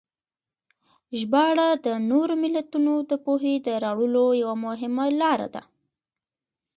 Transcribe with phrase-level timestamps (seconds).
[1.19, 5.61] ژباړه د نورو ملتونو د پوهې د راوړلو یوه مهمه لاره ده.